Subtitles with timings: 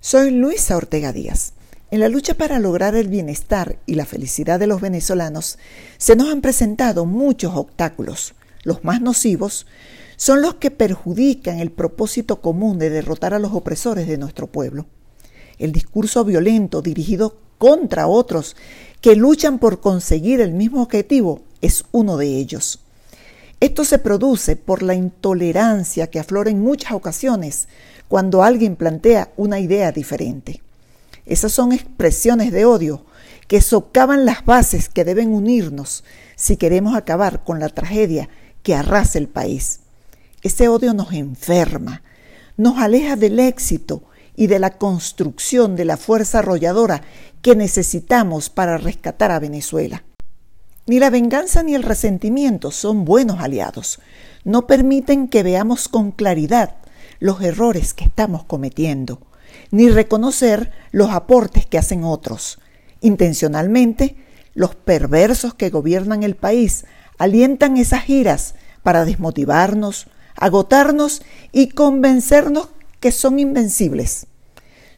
[0.00, 1.54] Soy Luisa Ortega Díaz.
[1.90, 5.58] En la lucha para lograr el bienestar y la felicidad de los venezolanos
[5.96, 8.34] se nos han presentado muchos obstáculos.
[8.62, 9.66] Los más nocivos
[10.16, 14.86] son los que perjudican el propósito común de derrotar a los opresores de nuestro pueblo.
[15.58, 18.54] El discurso violento dirigido contra otros
[19.00, 22.80] que luchan por conseguir el mismo objetivo es uno de ellos.
[23.58, 27.68] Esto se produce por la intolerancia que aflora en muchas ocasiones
[28.06, 30.62] cuando alguien plantea una idea diferente.
[31.24, 33.06] Esas son expresiones de odio
[33.48, 36.04] que socavan las bases que deben unirnos
[36.34, 38.28] si queremos acabar con la tragedia
[38.62, 39.80] que arrasa el país.
[40.42, 42.02] Ese odio nos enferma,
[42.58, 44.02] nos aleja del éxito
[44.36, 47.02] y de la construcción de la fuerza arrolladora
[47.40, 50.04] que necesitamos para rescatar a Venezuela.
[50.86, 53.98] Ni la venganza ni el resentimiento son buenos aliados.
[54.44, 56.76] No permiten que veamos con claridad
[57.18, 59.20] los errores que estamos cometiendo,
[59.72, 62.60] ni reconocer los aportes que hacen otros.
[63.00, 64.16] Intencionalmente,
[64.54, 66.84] los perversos que gobiernan el país
[67.18, 72.68] alientan esas giras para desmotivarnos, agotarnos y convencernos
[73.00, 74.28] que son invencibles.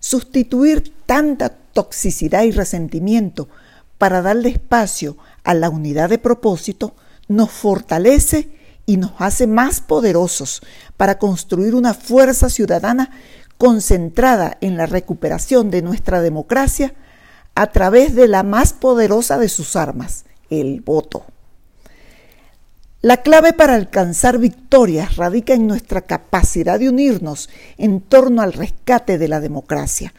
[0.00, 3.48] Sustituir tanta toxicidad y resentimiento
[3.96, 5.16] para darle espacio
[5.48, 6.92] a la unidad de propósito
[7.26, 8.50] nos fortalece
[8.84, 10.60] y nos hace más poderosos
[10.98, 13.10] para construir una fuerza ciudadana
[13.56, 16.92] concentrada en la recuperación de nuestra democracia
[17.54, 21.24] a través de la más poderosa de sus armas, el voto.
[23.00, 29.16] La clave para alcanzar victorias radica en nuestra capacidad de unirnos en torno al rescate
[29.16, 30.12] de la democracia.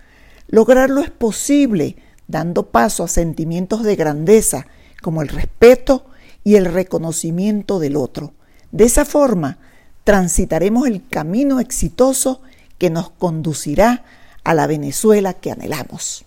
[0.47, 4.65] Lograrlo es posible dando paso a sentimientos de grandeza
[5.01, 6.05] como el respeto
[6.43, 8.33] y el reconocimiento del otro.
[8.71, 9.57] De esa forma,
[10.03, 12.41] transitaremos el camino exitoso
[12.77, 14.03] que nos conducirá
[14.43, 16.25] a la Venezuela que anhelamos.